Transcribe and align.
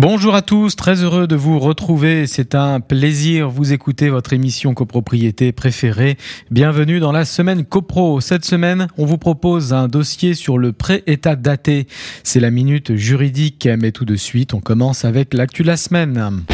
Bonjour 0.00 0.36
à 0.36 0.42
tous, 0.42 0.76
très 0.76 1.02
heureux 1.02 1.26
de 1.26 1.34
vous 1.34 1.58
retrouver. 1.58 2.28
C'est 2.28 2.54
un 2.54 2.78
plaisir 2.78 3.50
vous 3.50 3.72
écouter 3.72 4.10
votre 4.10 4.32
émission 4.32 4.72
copropriété 4.72 5.50
préférée. 5.50 6.16
Bienvenue 6.52 7.00
dans 7.00 7.10
la 7.10 7.24
semaine 7.24 7.64
copro. 7.64 8.20
Cette 8.20 8.44
semaine, 8.44 8.86
on 8.96 9.06
vous 9.06 9.18
propose 9.18 9.72
un 9.72 9.88
dossier 9.88 10.34
sur 10.34 10.56
le 10.56 10.72
pré-état 10.72 11.34
daté. 11.34 11.88
C'est 12.22 12.38
la 12.38 12.52
minute 12.52 12.94
juridique, 12.94 13.68
mais 13.76 13.90
tout 13.90 14.04
de 14.04 14.14
suite, 14.14 14.54
on 14.54 14.60
commence 14.60 15.04
avec 15.04 15.34
l'actu 15.34 15.62
de 15.62 15.66
la 15.66 15.76
semaine. 15.76 16.44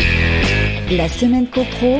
La 0.90 1.08
semaine 1.10 1.46
copro, 1.46 1.98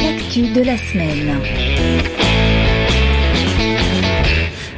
l'actu 0.00 0.50
de 0.54 0.62
la 0.62 0.78
semaine. 0.78 2.27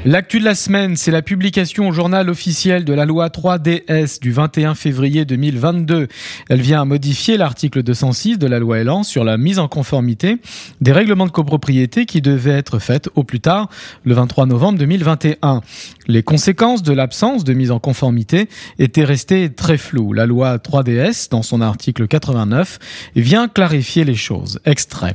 L'actu 0.06 0.40
de 0.40 0.46
la 0.46 0.54
semaine, 0.54 0.96
c'est 0.96 1.10
la 1.10 1.20
publication 1.20 1.86
au 1.86 1.92
journal 1.92 2.30
officiel 2.30 2.86
de 2.86 2.94
la 2.94 3.04
loi 3.04 3.28
3DS 3.28 4.18
du 4.18 4.32
21 4.32 4.74
février 4.74 5.26
2022. 5.26 6.08
Elle 6.48 6.60
vient 6.62 6.86
modifier 6.86 7.36
l'article 7.36 7.82
206 7.82 8.38
de 8.38 8.46
la 8.46 8.58
loi 8.58 8.78
Elan 8.78 9.02
sur 9.02 9.24
la 9.24 9.36
mise 9.36 9.58
en 9.58 9.68
conformité 9.68 10.38
des 10.80 10.92
règlements 10.92 11.26
de 11.26 11.30
copropriété 11.30 12.06
qui 12.06 12.22
devaient 12.22 12.56
être 12.56 12.78
faites 12.78 13.10
au 13.14 13.24
plus 13.24 13.40
tard 13.40 13.68
le 14.04 14.14
23 14.14 14.46
novembre 14.46 14.78
2021. 14.78 15.60
Les 16.06 16.22
conséquences 16.22 16.82
de 16.82 16.94
l'absence 16.94 17.44
de 17.44 17.52
mise 17.52 17.70
en 17.70 17.78
conformité 17.78 18.48
étaient 18.78 19.04
restées 19.04 19.52
très 19.52 19.76
floues. 19.76 20.14
La 20.14 20.24
loi 20.24 20.56
3DS, 20.56 21.28
dans 21.30 21.42
son 21.42 21.60
article 21.60 22.08
89, 22.08 22.78
vient 23.16 23.48
clarifier 23.48 24.04
les 24.04 24.14
choses. 24.14 24.60
Extrait. 24.64 25.14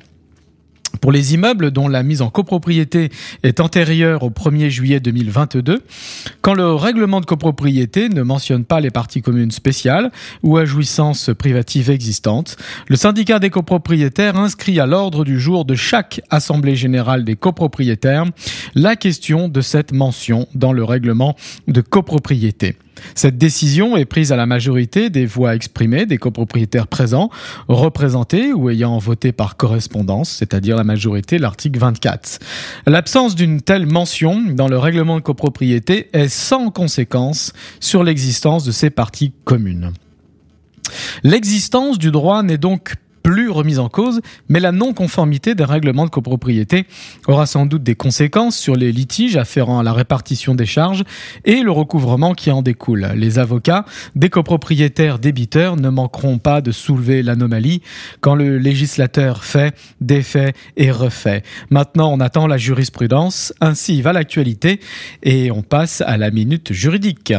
Pour 1.01 1.11
les 1.11 1.33
immeubles 1.33 1.71
dont 1.71 1.87
la 1.87 2.03
mise 2.03 2.21
en 2.21 2.29
copropriété 2.29 3.09
est 3.43 3.59
antérieure 3.59 4.23
au 4.23 4.29
1er 4.29 4.69
juillet 4.69 4.99
2022, 4.99 5.81
quand 6.41 6.53
le 6.53 6.73
règlement 6.73 7.21
de 7.21 7.25
copropriété 7.25 8.09
ne 8.09 8.21
mentionne 8.21 8.65
pas 8.65 8.79
les 8.79 8.91
parties 8.91 9.21
communes 9.21 9.51
spéciales 9.51 10.11
ou 10.43 10.57
à 10.57 10.65
jouissance 10.65 11.29
privative 11.37 11.89
existantes, 11.89 12.57
le 12.87 12.95
syndicat 12.95 13.39
des 13.39 13.49
copropriétaires 13.49 14.37
inscrit 14.37 14.79
à 14.79 14.85
l'ordre 14.85 15.25
du 15.25 15.39
jour 15.39 15.65
de 15.65 15.75
chaque 15.75 16.21
assemblée 16.29 16.75
générale 16.75 17.23
des 17.23 17.35
copropriétaires 17.35 18.25
la 18.75 18.95
question 18.95 19.47
de 19.47 19.61
cette 19.61 19.91
mention 19.91 20.47
dans 20.53 20.73
le 20.73 20.83
règlement 20.83 21.35
de 21.67 21.81
copropriété. 21.81 22.75
Cette 23.13 23.37
décision 23.37 23.97
est 23.97 24.05
prise 24.05 24.31
à 24.31 24.35
la 24.35 24.45
majorité 24.45 25.09
des 25.09 25.25
voix 25.25 25.55
exprimées 25.55 26.05
des 26.05 26.17
copropriétaires 26.17 26.87
présents, 26.87 27.29
représentés 27.67 28.53
ou 28.53 28.69
ayant 28.69 28.97
voté 28.97 29.31
par 29.31 29.57
correspondance, 29.57 30.29
c'est-à-dire 30.29 30.75
la 30.75 30.83
majorité, 30.83 31.37
l'article 31.37 31.79
24. 31.79 32.39
L'absence 32.87 33.35
d'une 33.35 33.61
telle 33.61 33.85
mention 33.85 34.41
dans 34.41 34.67
le 34.67 34.77
règlement 34.77 35.17
de 35.17 35.21
copropriété 35.21 36.09
est 36.13 36.29
sans 36.29 36.69
conséquence 36.71 37.53
sur 37.79 38.03
l'existence 38.03 38.63
de 38.63 38.71
ces 38.71 38.89
parties 38.89 39.33
communes. 39.43 39.91
L'existence 41.23 41.97
du 41.97 42.11
droit 42.11 42.43
n'est 42.43 42.57
donc 42.57 42.95
plus 43.25 43.49
remise 43.49 43.79
en 43.79 43.89
cause, 43.89 44.21
mais 44.49 44.59
la 44.59 44.71
non-conformité 44.71 45.55
des 45.55 45.63
règlements 45.63 46.05
de 46.05 46.11
copropriété 46.11 46.85
aura 47.27 47.47
sans 47.47 47.65
doute 47.65 47.81
des 47.81 47.95
conséquences 47.95 48.55
sur 48.55 48.75
les 48.75 48.91
litiges 48.91 49.35
afférents 49.35 49.79
à 49.79 49.83
la 49.83 49.93
répartition 49.93 50.53
des 50.53 50.67
charges 50.67 51.03
et 51.43 51.61
le 51.63 51.71
recouvrement 51.71 52.35
qui 52.35 52.51
en 52.51 52.61
découle. 52.61 53.09
Les 53.15 53.39
avocats 53.39 53.83
des 54.15 54.29
copropriétaires 54.29 55.17
débiteurs 55.17 55.75
ne 55.75 55.89
manqueront 55.89 56.37
pas 56.37 56.61
de 56.61 56.71
soulever 56.71 57.23
l'anomalie 57.23 57.81
quand 58.21 58.35
le 58.35 58.59
législateur 58.59 59.43
fait, 59.43 59.75
défait 60.01 60.53
et 60.77 60.91
refait. 60.91 61.41
Maintenant, 61.71 62.13
on 62.13 62.19
attend 62.19 62.45
la 62.45 62.57
jurisprudence, 62.57 63.55
ainsi 63.59 64.03
va 64.03 64.13
l'actualité 64.13 64.79
et 65.23 65.49
on 65.49 65.63
passe 65.63 66.01
à 66.01 66.17
la 66.17 66.29
minute 66.29 66.73
juridique. 66.73 67.33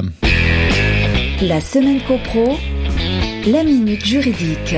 La 1.42 1.60
semaine 1.60 2.00
copro, 2.08 2.58
la 3.46 3.62
minute 3.62 4.04
juridique. 4.04 4.74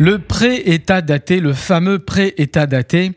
Le 0.00 0.20
pré-état 0.20 1.00
daté, 1.02 1.40
le 1.40 1.52
fameux 1.52 1.98
pré-état 1.98 2.66
daté, 2.66 3.14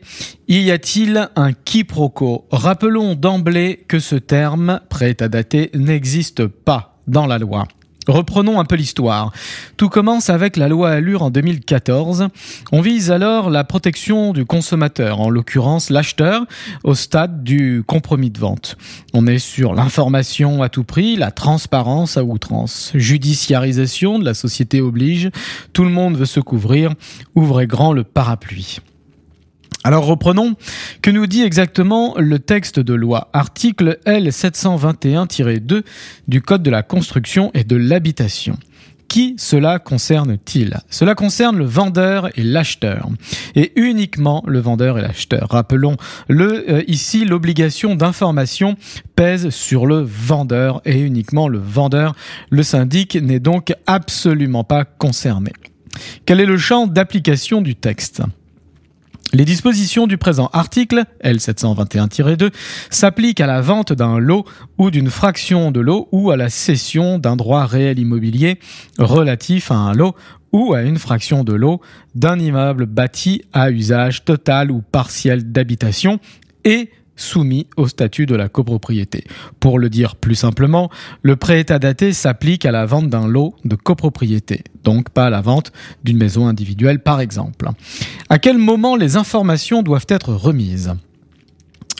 y 0.48 0.68
a-t-il 0.72 1.28
un 1.36 1.52
quiproquo? 1.52 2.48
Rappelons 2.50 3.14
d'emblée 3.14 3.84
que 3.86 4.00
ce 4.00 4.16
terme, 4.16 4.80
pré-état 4.88 5.28
daté, 5.28 5.70
n'existe 5.74 6.48
pas 6.48 6.98
dans 7.06 7.26
la 7.26 7.38
loi. 7.38 7.68
Reprenons 8.08 8.58
un 8.58 8.64
peu 8.64 8.76
l'histoire. 8.76 9.32
Tout 9.76 9.88
commence 9.88 10.30
avec 10.30 10.56
la 10.56 10.68
loi 10.68 10.90
Allure 10.90 11.22
en 11.22 11.30
2014. 11.30 12.28
On 12.72 12.80
vise 12.80 13.10
alors 13.10 13.50
la 13.50 13.64
protection 13.64 14.32
du 14.32 14.44
consommateur, 14.44 15.20
en 15.20 15.30
l'occurrence 15.30 15.90
l'acheteur, 15.90 16.44
au 16.84 16.94
stade 16.94 17.44
du 17.44 17.84
compromis 17.86 18.30
de 18.30 18.38
vente. 18.38 18.76
On 19.14 19.26
est 19.26 19.38
sur 19.38 19.74
l'information 19.74 20.62
à 20.62 20.68
tout 20.68 20.84
prix, 20.84 21.16
la 21.16 21.30
transparence 21.30 22.16
à 22.16 22.24
outrance. 22.24 22.92
Judiciarisation 22.94 24.18
de 24.18 24.24
la 24.24 24.34
société 24.34 24.80
oblige. 24.80 25.30
Tout 25.72 25.84
le 25.84 25.90
monde 25.90 26.16
veut 26.16 26.26
se 26.26 26.40
couvrir. 26.40 26.94
Ouvrez 27.34 27.66
grand 27.66 27.92
le 27.92 28.04
parapluie. 28.04 28.78
Alors 29.84 30.06
reprenons. 30.06 30.54
Que 31.00 31.10
nous 31.10 31.26
dit 31.26 31.42
exactement 31.42 32.14
le 32.16 32.38
texte 32.38 32.78
de 32.78 32.94
loi? 32.94 33.28
Article 33.32 33.98
L721-2 34.06 35.82
du 36.28 36.40
Code 36.40 36.62
de 36.62 36.70
la 36.70 36.82
construction 36.82 37.50
et 37.54 37.64
de 37.64 37.76
l'habitation. 37.76 38.56
Qui 39.08 39.34
cela 39.38 39.78
concerne-t-il? 39.78 40.78
Cela 40.88 41.14
concerne 41.14 41.58
le 41.58 41.66
vendeur 41.66 42.30
et 42.38 42.42
l'acheteur, 42.42 43.10
et 43.54 43.72
uniquement 43.76 44.42
le 44.46 44.58
vendeur 44.58 44.98
et 44.98 45.02
l'acheteur. 45.02 45.48
Rappelons-le, 45.50 46.70
euh, 46.70 46.82
ici, 46.86 47.26
l'obligation 47.26 47.94
d'information 47.94 48.76
pèse 49.14 49.50
sur 49.50 49.84
le 49.84 50.00
vendeur 50.00 50.80
et 50.86 50.98
uniquement 50.98 51.48
le 51.48 51.58
vendeur. 51.58 52.14
Le 52.48 52.62
syndic 52.62 53.16
n'est 53.16 53.40
donc 53.40 53.74
absolument 53.86 54.64
pas 54.64 54.86
concerné. 54.86 55.52
Quel 56.24 56.40
est 56.40 56.46
le 56.46 56.56
champ 56.56 56.86
d'application 56.86 57.60
du 57.60 57.74
texte? 57.74 58.22
Les 59.32 59.44
dispositions 59.44 60.06
du 60.06 60.18
présent 60.18 60.50
article, 60.52 61.04
L721-2, 61.24 62.50
s'appliquent 62.90 63.40
à 63.40 63.46
la 63.46 63.60
vente 63.60 63.92
d'un 63.92 64.18
lot 64.18 64.44
ou 64.78 64.90
d'une 64.90 65.10
fraction 65.10 65.70
de 65.70 65.80
lot 65.80 66.08
ou 66.12 66.30
à 66.30 66.36
la 66.36 66.50
cession 66.50 67.18
d'un 67.18 67.36
droit 67.36 67.64
réel 67.64 67.98
immobilier 67.98 68.58
relatif 68.98 69.70
à 69.70 69.76
un 69.76 69.94
lot 69.94 70.14
ou 70.52 70.74
à 70.74 70.82
une 70.82 70.98
fraction 70.98 71.44
de 71.44 71.54
lot 71.54 71.80
d'un 72.14 72.38
immeuble 72.38 72.84
bâti 72.84 73.42
à 73.54 73.70
usage 73.70 74.24
total 74.24 74.70
ou 74.70 74.82
partiel 74.82 75.50
d'habitation 75.50 76.20
et 76.64 76.90
soumis 77.16 77.66
au 77.76 77.88
statut 77.88 78.26
de 78.26 78.34
la 78.34 78.48
copropriété. 78.48 79.24
Pour 79.60 79.78
le 79.78 79.90
dire 79.90 80.16
plus 80.16 80.34
simplement, 80.34 80.90
le 81.22 81.36
pré-état 81.36 81.78
daté 81.78 82.12
s'applique 82.12 82.66
à 82.66 82.72
la 82.72 82.86
vente 82.86 83.08
d'un 83.08 83.26
lot 83.26 83.54
de 83.64 83.76
copropriété, 83.76 84.64
donc 84.84 85.10
pas 85.10 85.26
à 85.26 85.30
la 85.30 85.40
vente 85.40 85.72
d'une 86.04 86.18
maison 86.18 86.46
individuelle 86.46 87.00
par 87.00 87.20
exemple. 87.20 87.68
À 88.28 88.38
quel 88.38 88.58
moment 88.58 88.96
les 88.96 89.16
informations 89.16 89.82
doivent 89.82 90.06
être 90.08 90.32
remises? 90.32 90.94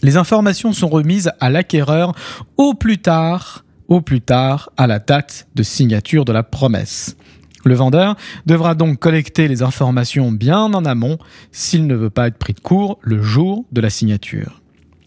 Les 0.02 0.16
informations 0.16 0.72
sont 0.72 0.88
remises 0.88 1.30
à 1.38 1.48
l'acquéreur 1.48 2.14
au 2.56 2.74
plus 2.74 2.98
tard, 2.98 3.64
au 3.88 4.00
plus 4.00 4.20
tard 4.20 4.70
à 4.76 4.86
la 4.86 4.98
date 4.98 5.46
de 5.54 5.62
signature 5.62 6.24
de 6.24 6.32
la 6.32 6.42
promesse. 6.42 7.16
Le 7.64 7.74
vendeur 7.74 8.16
devra 8.44 8.74
donc 8.74 8.98
collecter 8.98 9.46
les 9.46 9.62
informations 9.62 10.32
bien 10.32 10.62
en 10.62 10.84
amont 10.84 11.18
s'il 11.52 11.86
ne 11.86 11.94
veut 11.94 12.10
pas 12.10 12.26
être 12.26 12.38
pris 12.38 12.54
de 12.54 12.60
court 12.60 12.98
le 13.02 13.22
jour 13.22 13.64
de 13.70 13.80
la 13.80 13.90
signature. 13.90 14.61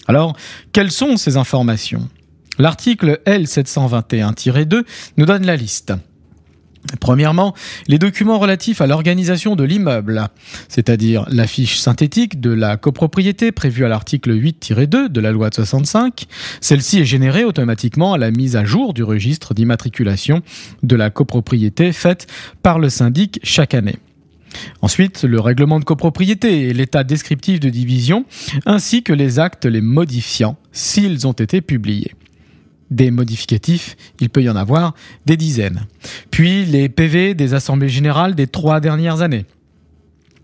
Alors, 0.08 0.36
quelles 0.72 0.92
sont 0.92 1.18
ces 1.18 1.38
informations? 1.38 2.10
L'article 2.58 3.20
L721-2 3.26 4.84
nous 5.18 5.26
donne 5.26 5.46
la 5.46 5.56
liste. 5.56 5.94
Premièrement, 7.00 7.56
les 7.88 7.98
documents 7.98 8.38
relatifs 8.38 8.80
à 8.80 8.88
l'organisation 8.88 9.56
de 9.56 9.64
l'immeuble, 9.64 10.28
c'est-à-dire 10.70 11.26
la 11.30 11.48
fiche 11.48 11.80
synthétique 11.80 12.40
de 12.40 12.52
la 12.52 12.78
copropriété 12.78 13.52
prévue 13.52 13.86
à 13.86 13.88
l'article 13.88 14.32
8-2 14.32 15.10
de 15.10 15.22
la 15.22 15.32
loi 15.32 15.50
de 15.50 15.56
65. 15.56 16.26
Celle-ci 16.62 17.00
est 17.00 17.06
générée 17.06 17.44
automatiquement 17.44 18.14
à 18.14 18.18
la 18.18 18.32
mise 18.32 18.56
à 18.56 18.66
jour 18.66 18.94
du 18.94 19.04
registre 19.04 19.54
d'immatriculation 19.54 20.42
de 20.84 20.96
la 20.96 21.10
copropriété 21.10 21.92
faite 21.92 22.28
par 22.62 22.78
le 22.78 22.90
syndic 22.90 23.40
chaque 23.44 23.74
année. 23.74 23.98
Ensuite, 24.82 25.24
le 25.24 25.40
règlement 25.40 25.80
de 25.80 25.86
copropriété 25.86 26.70
et 26.70 26.74
l'état 26.74 27.04
descriptif 27.04 27.60
de 27.60 27.70
division, 27.70 28.26
ainsi 28.66 29.04
que 29.04 29.14
les 29.14 29.40
actes 29.40 29.66
les 29.66 29.82
modifiant 29.82 30.58
s'ils 30.72 31.28
ont 31.28 31.34
été 31.34 31.62
publiés. 31.62 32.14
Des 32.92 33.10
modificatifs, 33.10 33.96
il 34.20 34.30
peut 34.30 34.44
y 34.44 34.50
en 34.50 34.56
avoir 34.56 34.94
des 35.26 35.38
dizaines. 35.38 35.86
Puis 36.30 36.66
les 36.66 36.88
PV 36.88 37.34
des 37.34 37.54
assemblées 37.54 37.90
générales 37.90 38.36
des 38.36 38.48
trois 38.48 38.80
dernières 38.80 39.22
années. 39.22 39.46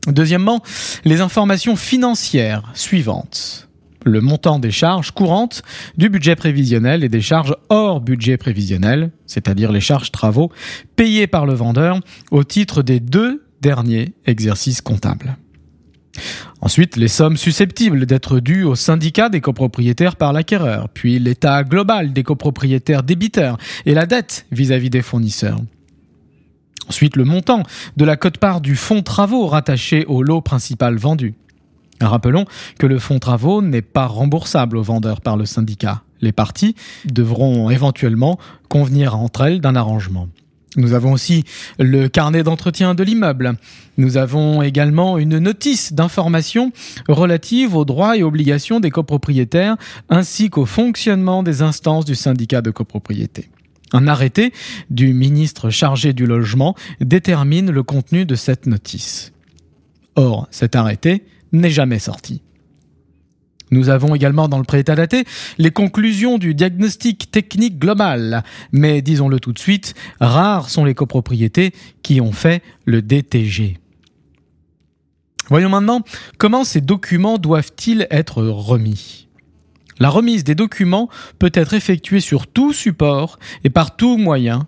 Deuxièmement, 0.07 0.63
les 1.05 1.21
informations 1.21 1.75
financières 1.75 2.71
suivantes. 2.73 3.67
le 4.03 4.19
montant 4.19 4.57
des 4.57 4.71
charges 4.71 5.11
courantes 5.11 5.61
du 5.95 6.09
budget 6.09 6.35
prévisionnel 6.35 7.03
et 7.03 7.09
des 7.09 7.21
charges 7.21 7.55
hors 7.69 8.01
budget 8.01 8.35
prévisionnel, 8.35 9.11
c'est-à-dire 9.27 9.71
les 9.71 9.79
charges 9.79 10.11
travaux 10.11 10.51
payées 10.95 11.27
par 11.27 11.45
le 11.45 11.53
vendeur 11.53 11.99
au 12.31 12.43
titre 12.43 12.81
des 12.81 12.99
deux 12.99 13.40
derniers 13.61 14.13
exercices 14.25 14.81
comptables. 14.81 15.37
Ensuite, 16.59 16.95
les 16.95 17.07
sommes 17.07 17.37
susceptibles 17.37 18.05
d'être 18.05 18.39
dues 18.39 18.63
au 18.63 18.75
syndicat 18.75 19.29
des 19.29 19.41
copropriétaires 19.41 20.15
par 20.15 20.33
l'acquéreur, 20.33 20.89
puis 20.89 21.19
l'état 21.19 21.63
global 21.63 22.13
des 22.13 22.23
copropriétaires 22.23 23.03
débiteurs 23.03 23.57
et 23.85 23.93
la 23.93 24.05
dette 24.05 24.45
vis-à-vis 24.51 24.89
des 24.89 25.01
fournisseurs. 25.01 25.59
Ensuite, 26.87 27.15
le 27.15 27.23
montant 27.23 27.63
de 27.95 28.05
la 28.05 28.17
cote-part 28.17 28.61
du 28.61 28.75
fonds 28.75 29.01
travaux 29.01 29.47
rattaché 29.47 30.05
au 30.05 30.23
lot 30.23 30.41
principal 30.41 30.97
vendu. 30.97 31.35
Rappelons 32.01 32.45
que 32.79 32.87
le 32.87 32.99
fonds 32.99 33.19
travaux 33.19 33.61
n'est 33.61 33.81
pas 33.81 34.07
remboursable 34.07 34.77
aux 34.77 34.83
vendeurs 34.83 35.21
par 35.21 35.37
le 35.37 35.45
syndicat. 35.45 36.03
Les 36.19 36.31
parties 36.31 36.75
devront 37.05 37.69
éventuellement 37.69 38.37
convenir 38.69 39.17
entre 39.17 39.41
elles 39.41 39.61
d'un 39.61 39.75
arrangement. 39.75 40.27
Nous 40.77 40.93
avons 40.93 41.11
aussi 41.11 41.43
le 41.79 42.07
carnet 42.07 42.43
d'entretien 42.43 42.95
de 42.95 43.03
l'immeuble. 43.03 43.55
Nous 43.97 44.15
avons 44.15 44.61
également 44.61 45.17
une 45.17 45.37
notice 45.37 45.91
d'information 45.91 46.71
relative 47.09 47.75
aux 47.75 47.83
droits 47.83 48.15
et 48.15 48.23
obligations 48.23 48.79
des 48.79 48.89
copropriétaires 48.89 49.75
ainsi 50.09 50.49
qu'au 50.49 50.65
fonctionnement 50.65 51.43
des 51.43 51.61
instances 51.61 52.05
du 52.05 52.15
syndicat 52.15 52.61
de 52.61 52.71
copropriété. 52.71 53.49
Un 53.91 54.07
arrêté 54.07 54.53
du 54.89 55.13
ministre 55.13 55.69
chargé 55.69 56.13
du 56.13 56.25
logement 56.25 56.75
détermine 57.01 57.69
le 57.69 57.83
contenu 57.83 58.25
de 58.25 58.35
cette 58.35 58.65
notice. 58.65 59.33
Or, 60.15 60.47
cet 60.51 60.77
arrêté 60.77 61.25
n'est 61.51 61.69
jamais 61.69 61.99
sorti. 61.99 62.41
Nous 63.71 63.87
avons 63.87 64.13
également 64.13 64.49
dans 64.49 64.57
le 64.57 64.65
préétat 64.65 64.95
daté 64.95 65.23
les 65.57 65.71
conclusions 65.71 66.37
du 66.37 66.53
diagnostic 66.53 67.31
technique 67.31 67.79
global, 67.79 68.43
mais 68.73 69.01
disons-le 69.01 69.39
tout 69.39 69.53
de 69.53 69.59
suite, 69.59 69.95
rares 70.19 70.69
sont 70.69 70.83
les 70.83 70.93
copropriétés 70.93 71.73
qui 72.03 72.19
ont 72.19 72.33
fait 72.33 72.61
le 72.85 73.01
DTG. 73.01 73.79
Voyons 75.47 75.69
maintenant 75.69 76.01
comment 76.37 76.63
ces 76.63 76.81
documents 76.81 77.37
doivent-ils 77.37 78.07
être 78.11 78.43
remis. 78.43 79.27
La 79.99 80.09
remise 80.09 80.43
des 80.43 80.55
documents 80.55 81.09
peut 81.39 81.51
être 81.53 81.73
effectuée 81.73 82.21
sur 82.21 82.47
tout 82.47 82.73
support 82.73 83.37
et 83.63 83.69
par 83.69 83.95
tout 83.95 84.17
moyen, 84.17 84.67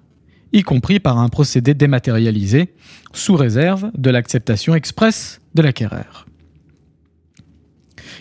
y 0.53 0.61
compris 0.61 0.99
par 0.99 1.17
un 1.17 1.27
procédé 1.27 1.73
dématérialisé, 1.73 2.73
sous 3.13 3.35
réserve 3.35 3.91
de 3.97 4.09
l'acceptation 4.09 4.75
expresse 4.75 5.41
de 5.55 5.61
l'acquéreur. 5.61 6.27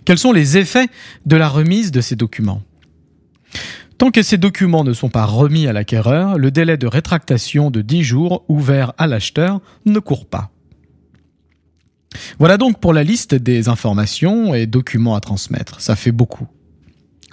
Quels 0.04 0.18
sont 0.18 0.32
les 0.32 0.58
effets 0.58 0.88
de 1.26 1.36
la 1.36 1.48
remise 1.48 1.90
de 1.92 2.00
ces 2.00 2.16
documents? 2.16 2.62
Tant 3.98 4.10
que 4.10 4.22
ces 4.22 4.38
documents 4.38 4.82
ne 4.82 4.92
sont 4.92 5.10
pas 5.10 5.24
remis 5.24 5.68
à 5.68 5.72
l'acquéreur, 5.72 6.36
le 6.36 6.50
délai 6.50 6.76
de 6.76 6.88
rétractation 6.88 7.70
de 7.70 7.82
10 7.82 8.02
jours 8.02 8.44
ouvert 8.48 8.92
à 8.98 9.06
l'acheteur 9.06 9.60
ne 9.84 10.00
court 10.00 10.26
pas. 10.26 10.50
Voilà 12.38 12.56
donc 12.56 12.80
pour 12.80 12.92
la 12.92 13.04
liste 13.04 13.34
des 13.34 13.68
informations 13.68 14.54
et 14.54 14.66
documents 14.66 15.14
à 15.14 15.20
transmettre. 15.20 15.80
Ça 15.80 15.96
fait 15.96 16.12
beaucoup. 16.12 16.48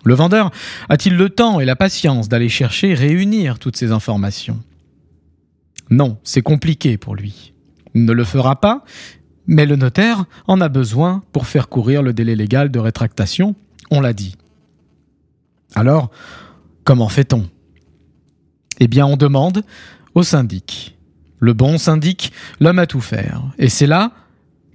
Le 0.05 0.13
vendeur 0.13 0.51
a-t-il 0.87 1.15
le 1.15 1.29
temps 1.29 1.59
et 1.59 1.65
la 1.65 1.75
patience 1.75 2.29
d'aller 2.29 2.49
chercher 2.49 2.91
et 2.91 2.93
réunir 2.93 3.59
toutes 3.59 3.75
ces 3.75 3.91
informations? 3.91 4.61
Non, 5.89 6.19
c'est 6.23 6.41
compliqué 6.41 6.97
pour 6.97 7.15
lui. 7.15 7.53
Il 7.95 8.05
ne 8.05 8.13
le 8.13 8.23
fera 8.23 8.61
pas 8.61 8.83
mais 9.49 9.65
le 9.65 9.75
notaire 9.75 10.25
en 10.45 10.61
a 10.61 10.69
besoin 10.69 11.23
pour 11.31 11.47
faire 11.47 11.69
courir 11.69 12.03
le 12.03 12.13
délai 12.13 12.35
légal 12.35 12.69
de 12.69 12.77
rétractation, 12.77 13.55
on 13.89 13.99
l'a 13.99 14.13
dit. 14.13 14.35
Alors, 15.73 16.11
comment 16.83 17.09
fait-on? 17.09 17.49
Eh 18.79 18.87
bien, 18.87 19.07
on 19.07 19.17
demande 19.17 19.63
au 20.13 20.21
syndic. 20.21 20.95
Le 21.39 21.53
bon 21.53 21.79
syndic, 21.79 22.31
l'homme 22.59 22.77
à 22.77 22.85
tout 22.85 23.01
faire. 23.01 23.41
Et 23.57 23.69
c'est 23.69 23.87
là 23.87 24.11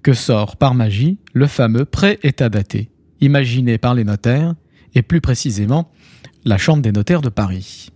que 0.02 0.12
sort 0.12 0.56
par 0.56 0.74
magie 0.74 1.18
le 1.32 1.46
fameux 1.46 1.84
pré-état 1.84 2.48
daté, 2.48 2.90
imaginé 3.20 3.78
par 3.78 3.94
les 3.94 4.04
notaires, 4.04 4.54
et 4.96 5.02
plus 5.02 5.20
précisément 5.20 5.92
la 6.44 6.58
Chambre 6.58 6.82
des 6.82 6.92
notaires 6.92 7.22
de 7.22 7.28
Paris. 7.28 7.90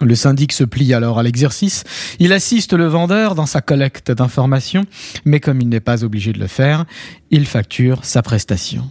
Le 0.00 0.14
syndic 0.14 0.52
se 0.52 0.64
plie 0.64 0.94
alors 0.94 1.18
à 1.18 1.22
l'exercice, 1.22 1.84
il 2.18 2.32
assiste 2.32 2.72
le 2.72 2.86
vendeur 2.86 3.34
dans 3.34 3.46
sa 3.46 3.60
collecte 3.60 4.12
d'informations, 4.12 4.86
mais 5.24 5.40
comme 5.40 5.60
il 5.60 5.68
n'est 5.68 5.80
pas 5.80 6.04
obligé 6.04 6.32
de 6.32 6.38
le 6.38 6.46
faire, 6.46 6.84
il 7.30 7.46
facture 7.46 8.04
sa 8.04 8.22
prestation. 8.22 8.90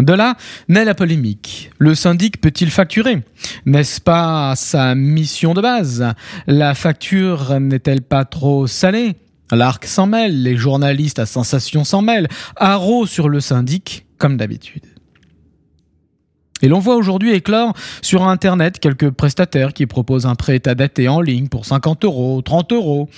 De 0.00 0.12
là 0.12 0.36
naît 0.68 0.84
la 0.84 0.94
polémique. 0.94 1.70
Le 1.78 1.94
syndic 1.94 2.40
peut-il 2.40 2.70
facturer? 2.70 3.22
N'est-ce 3.64 4.00
pas 4.00 4.54
sa 4.56 4.94
mission 4.94 5.54
de 5.54 5.60
base? 5.60 6.04
La 6.46 6.74
facture 6.74 7.60
n'est-elle 7.60 8.02
pas 8.02 8.24
trop 8.24 8.66
salée? 8.66 9.14
L'arc 9.52 9.84
s'en 9.84 10.06
mêle, 10.06 10.42
les 10.42 10.56
journalistes 10.56 11.18
à 11.18 11.26
sensation 11.26 11.84
s'en 11.84 12.02
mêlent, 12.02 12.28
haro 12.56 13.06
sur 13.06 13.28
le 13.28 13.40
syndic, 13.40 14.06
comme 14.18 14.36
d'habitude. 14.36 14.82
Et 16.64 16.68
l'on 16.68 16.78
voit 16.78 16.96
aujourd'hui 16.96 17.32
éclore 17.32 17.74
sur 18.00 18.22
Internet 18.26 18.78
quelques 18.78 19.10
prestataires 19.10 19.74
qui 19.74 19.84
proposent 19.84 20.24
un 20.24 20.34
prêt 20.34 20.56
état 20.56 20.74
daté 20.74 21.08
en 21.08 21.20
ligne 21.20 21.48
pour 21.48 21.66
50 21.66 22.06
euros, 22.06 22.40
30 22.40 22.72
euros. 22.72 23.10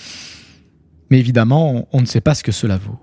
Mais 1.11 1.21
évidemment, 1.21 1.87
on 1.93 2.01
ne 2.01 2.07
sait 2.07 2.21
pas 2.21 2.35
ce 2.35 2.43
que 2.43 2.51
cela 2.51 2.77
vaut. 2.77 2.99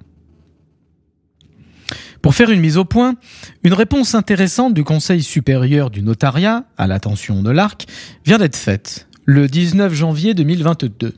Pour 2.21 2.35
faire 2.35 2.49
une 2.49 2.59
mise 2.59 2.75
au 2.75 2.83
point, 2.83 3.15
une 3.63 3.71
réponse 3.71 4.15
intéressante 4.15 4.73
du 4.73 4.83
Conseil 4.83 5.23
supérieur 5.23 5.89
du 5.89 6.01
notariat, 6.01 6.65
à 6.77 6.87
l'attention 6.87 7.41
de 7.41 7.49
l'ARC, 7.49 7.85
vient 8.25 8.37
d'être 8.37 8.57
faite 8.57 9.07
le 9.23 9.47
19 9.47 9.93
janvier 9.93 10.33
2022. 10.33 11.13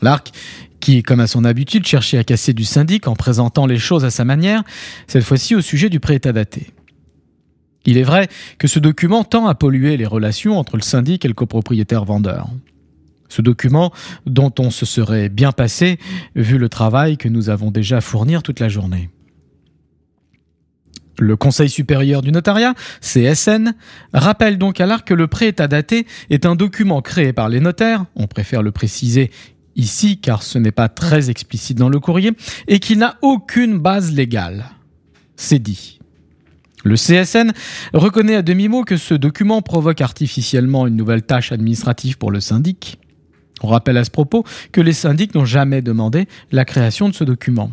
L'ARC, 0.00 0.32
qui, 0.80 1.02
comme 1.02 1.20
à 1.20 1.26
son 1.26 1.44
habitude, 1.44 1.86
cherchait 1.86 2.16
à 2.16 2.24
casser 2.24 2.54
du 2.54 2.64
syndic 2.64 3.06
en 3.06 3.16
présentant 3.16 3.66
les 3.66 3.78
choses 3.78 4.06
à 4.06 4.10
sa 4.10 4.24
manière, 4.24 4.62
cette 5.08 5.24
fois-ci 5.24 5.54
au 5.54 5.60
sujet 5.60 5.90
du 5.90 6.00
prêt 6.00 6.14
état 6.14 6.32
daté. 6.32 6.68
Il 7.88 7.96
est 7.96 8.02
vrai 8.02 8.28
que 8.58 8.68
ce 8.68 8.78
document 8.78 9.24
tend 9.24 9.46
à 9.46 9.54
polluer 9.54 9.96
les 9.96 10.04
relations 10.04 10.58
entre 10.58 10.76
le 10.76 10.82
syndic 10.82 11.24
et 11.24 11.28
le 11.28 11.32
copropriétaire 11.32 12.04
vendeur. 12.04 12.50
Ce 13.30 13.40
document 13.40 13.94
dont 14.26 14.52
on 14.58 14.70
se 14.70 14.84
serait 14.84 15.30
bien 15.30 15.52
passé 15.52 15.98
vu 16.34 16.58
le 16.58 16.68
travail 16.68 17.16
que 17.16 17.30
nous 17.30 17.48
avons 17.48 17.70
déjà 17.70 17.96
à 17.96 18.00
fournir 18.02 18.42
toute 18.42 18.60
la 18.60 18.68
journée. 18.68 19.08
Le 21.18 21.34
Conseil 21.36 21.70
supérieur 21.70 22.20
du 22.20 22.30
notariat, 22.30 22.74
CSN, 23.00 23.72
rappelle 24.12 24.58
donc 24.58 24.82
à 24.82 24.86
l'art 24.86 25.06
que 25.06 25.14
le 25.14 25.26
prêt-état 25.26 25.66
daté 25.66 26.06
est 26.28 26.44
un 26.44 26.56
document 26.56 27.00
créé 27.00 27.32
par 27.32 27.48
les 27.48 27.60
notaires, 27.60 28.04
on 28.16 28.26
préfère 28.26 28.62
le 28.62 28.70
préciser 28.70 29.30
ici 29.76 30.18
car 30.18 30.42
ce 30.42 30.58
n'est 30.58 30.72
pas 30.72 30.90
très 30.90 31.30
explicite 31.30 31.78
dans 31.78 31.88
le 31.88 32.00
courrier, 32.00 32.32
et 32.66 32.80
qui 32.80 32.98
n'a 32.98 33.16
aucune 33.22 33.78
base 33.78 34.12
légale. 34.12 34.66
C'est 35.36 35.58
dit. 35.58 35.97
Le 36.84 36.94
CSN 36.94 37.52
reconnaît 37.92 38.36
à 38.36 38.42
demi-mot 38.42 38.84
que 38.84 38.96
ce 38.96 39.14
document 39.14 39.62
provoque 39.62 40.00
artificiellement 40.00 40.86
une 40.86 40.96
nouvelle 40.96 41.22
tâche 41.22 41.52
administrative 41.52 42.18
pour 42.18 42.30
le 42.30 42.40
syndic. 42.40 42.98
On 43.62 43.68
rappelle 43.68 43.96
à 43.96 44.04
ce 44.04 44.10
propos 44.10 44.44
que 44.72 44.80
les 44.80 44.92
syndics 44.92 45.34
n'ont 45.34 45.44
jamais 45.44 45.82
demandé 45.82 46.28
la 46.52 46.64
création 46.64 47.08
de 47.08 47.14
ce 47.14 47.24
document. 47.24 47.72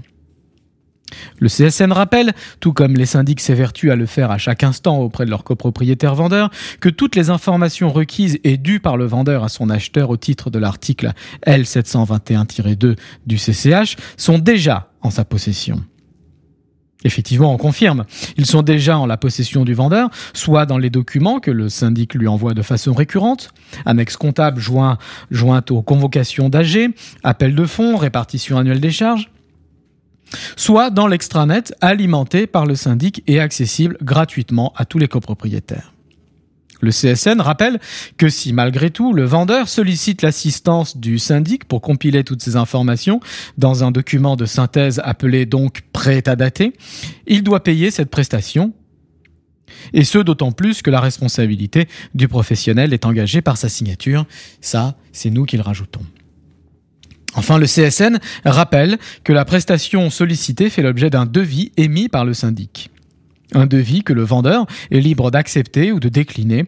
Le 1.39 1.50
CSN 1.50 1.91
rappelle, 1.91 2.33
tout 2.59 2.74
comme 2.74 2.95
les 2.95 3.05
syndics 3.05 3.39
s'évertuent 3.39 3.91
à 3.91 3.95
le 3.95 4.07
faire 4.07 4.31
à 4.31 4.39
chaque 4.39 4.63
instant 4.63 5.00
auprès 5.00 5.25
de 5.25 5.29
leurs 5.29 5.43
copropriétaires 5.43 6.15
vendeurs, 6.15 6.50
que 6.81 6.89
toutes 6.89 7.15
les 7.15 7.29
informations 7.29 7.91
requises 7.91 8.39
et 8.43 8.57
dues 8.57 8.79
par 8.79 8.97
le 8.97 9.05
vendeur 9.05 9.43
à 9.43 9.50
son 9.50 9.69
acheteur 9.69 10.09
au 10.09 10.17
titre 10.17 10.50
de 10.50 10.57
l'article 10.57 11.12
L721-2 11.45 12.95
du 13.27 13.38
CCH 13.38 13.97
sont 14.17 14.39
déjà 14.39 14.89
en 15.01 15.12
sa 15.12 15.25
possession. 15.25 15.83
Effectivement, 17.05 17.53
on 17.53 17.57
confirme. 17.57 18.03
Ils 18.35 18.47
sont 18.47 18.63
déjà 18.63 18.97
en 18.97 19.05
la 19.05 19.15
possession 19.15 19.63
du 19.63 19.75
vendeur, 19.75 20.09
soit 20.33 20.65
dans 20.65 20.79
les 20.79 20.89
documents 20.89 21.39
que 21.39 21.51
le 21.51 21.69
syndic 21.69 22.15
lui 22.15 22.27
envoie 22.27 22.55
de 22.55 22.63
façon 22.63 22.93
récurrente, 22.93 23.51
annexe 23.85 24.17
comptable 24.17 24.59
joint, 24.59 24.97
jointe 25.29 25.69
aux 25.69 25.83
convocations 25.83 26.50
d'AG, 26.50 26.89
appel 27.24 27.53
de 27.53 27.65
fonds, 27.65 27.95
répartition 27.95 28.57
annuelle 28.57 28.81
des 28.81 28.91
charges, 28.91 29.29
soit 30.57 30.89
dans 30.89 31.05
l'extranet 31.05 31.74
alimenté 31.79 32.47
par 32.47 32.65
le 32.65 32.75
syndic 32.75 33.24
et 33.27 33.39
accessible 33.39 33.97
gratuitement 34.01 34.74
à 34.75 34.85
tous 34.85 34.97
les 34.97 35.07
copropriétaires. 35.07 35.94
Le 36.82 36.91
CSN 36.91 37.41
rappelle 37.41 37.79
que 38.17 38.29
si 38.29 38.53
malgré 38.53 38.89
tout 38.89 39.13
le 39.13 39.24
vendeur 39.24 39.70
sollicite 39.70 40.22
l'assistance 40.22 40.98
du 40.98 41.20
syndic 41.20 41.65
pour 41.65 41.82
compiler 41.82 42.24
toutes 42.24 42.41
ces 42.41 42.55
informations 42.55 43.20
dans 43.58 43.84
un 43.84 43.91
document 43.91 44.36
de 44.36 44.46
synthèse 44.46 45.01
appelé 45.03 45.46
donc 45.46 45.82
prêt 45.94 46.27
à 46.27 46.36
dater, 46.36 46.74
il 47.27 47.44
doit 47.44 47.63
payer 47.63 47.91
cette 47.91 48.10
prestation. 48.10 48.74
Et 49.94 50.03
ce 50.03 50.17
d'autant 50.20 50.51
plus 50.51 50.82
que 50.82 50.89
la 50.89 51.00
responsabilité 51.00 51.88
du 52.13 52.27
professionnel 52.27 52.94
est 52.94 53.05
engagée 53.05 53.41
par 53.41 53.58
sa 53.58 53.70
signature. 53.70 54.25
Ça, 54.62 54.96
c'est 55.12 55.29
nous 55.29 55.46
qui 55.46 55.58
le 55.58 55.63
rajoutons. 55.63 56.05
Enfin, 57.36 57.58
le 57.58 57.65
CSN 57.65 58.20
rappelle 58.46 58.98
que 59.24 59.34
la 59.34 59.44
prestation 59.44 60.10
sollicitée 60.10 60.70
fait 60.70 60.82
l'objet 60.82 61.10
d'un 61.10 61.25
devis 61.25 61.72
émis 61.75 62.08
par 62.08 62.24
le 62.24 62.34
syndic. 62.34 62.89
Un 63.55 63.65
devis 63.65 64.03
que 64.03 64.13
le 64.13 64.24
vendeur 64.24 64.67
est 64.91 65.00
libre 65.00 65.31
d'accepter 65.31 65.91
ou 65.91 66.00
de 66.00 66.09
décliner. 66.09 66.65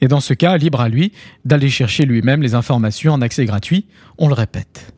Et 0.00 0.08
dans 0.08 0.20
ce 0.20 0.34
cas, 0.34 0.58
libre 0.58 0.80
à 0.80 0.88
lui 0.88 1.12
d'aller 1.44 1.70
chercher 1.70 2.04
lui-même 2.04 2.42
les 2.42 2.54
informations 2.54 3.12
en 3.12 3.22
accès 3.22 3.44
gratuit, 3.46 3.86
on 4.18 4.28
le 4.28 4.34
répète. 4.34 4.92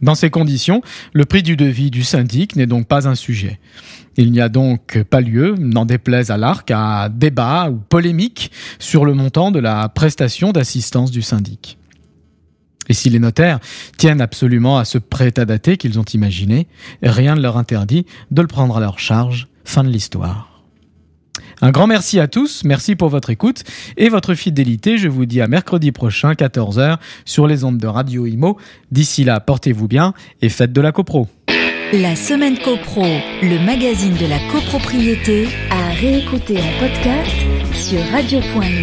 Dans 0.00 0.14
ces 0.16 0.30
conditions, 0.30 0.82
le 1.12 1.26
prix 1.26 1.42
du 1.42 1.56
devis 1.56 1.90
du 1.90 2.02
syndic 2.02 2.56
n'est 2.56 2.66
donc 2.66 2.88
pas 2.88 3.06
un 3.06 3.14
sujet. 3.14 3.60
Il 4.16 4.32
n'y 4.32 4.40
a 4.40 4.48
donc 4.48 5.00
pas 5.04 5.20
lieu, 5.20 5.54
n'en 5.58 5.84
déplaise 5.84 6.30
à 6.30 6.36
l'arc, 6.36 6.70
à 6.72 7.08
débat 7.08 7.70
ou 7.70 7.76
polémique 7.76 8.50
sur 8.78 9.04
le 9.04 9.14
montant 9.14 9.50
de 9.50 9.60
la 9.60 9.88
prestation 9.88 10.52
d'assistance 10.52 11.10
du 11.10 11.22
syndic. 11.22 11.78
Et 12.88 12.94
si 12.94 13.10
les 13.10 13.20
notaires 13.20 13.60
tiennent 13.96 14.20
absolument 14.20 14.76
à 14.78 14.84
ce 14.84 14.98
prêt 14.98 15.38
à 15.38 15.44
dater 15.44 15.76
qu'ils 15.76 16.00
ont 16.00 16.04
imaginé, 16.04 16.66
rien 17.02 17.36
ne 17.36 17.40
leur 17.40 17.56
interdit 17.56 18.06
de 18.30 18.42
le 18.42 18.48
prendre 18.48 18.76
à 18.76 18.80
leur 18.80 18.98
charge. 18.98 19.48
Fin 19.64 19.84
de 19.84 19.88
l'histoire. 19.88 20.52
Un 21.60 21.70
grand 21.70 21.86
merci 21.86 22.18
à 22.18 22.26
tous, 22.26 22.64
merci 22.64 22.96
pour 22.96 23.08
votre 23.08 23.30
écoute 23.30 23.62
et 23.96 24.08
votre 24.08 24.34
fidélité. 24.34 24.98
Je 24.98 25.08
vous 25.08 25.26
dis 25.26 25.40
à 25.40 25.46
mercredi 25.46 25.92
prochain, 25.92 26.32
14h, 26.32 26.96
sur 27.24 27.46
les 27.46 27.62
ondes 27.62 27.78
de 27.78 27.86
Radio 27.86 28.26
Imo. 28.26 28.58
D'ici 28.90 29.22
là, 29.22 29.38
portez-vous 29.38 29.86
bien 29.86 30.12
et 30.40 30.48
faites 30.48 30.72
de 30.72 30.80
la 30.80 30.90
copro. 30.90 31.28
La 31.92 32.16
semaine 32.16 32.58
copro, 32.58 33.04
le 33.42 33.64
magazine 33.64 34.16
de 34.16 34.26
la 34.26 34.38
copropriété, 34.50 35.46
à 35.70 35.90
réécouter 35.92 36.56
en 36.56 36.80
podcast 36.80 37.36
sur 37.74 38.00
radio.imo. 38.10 38.80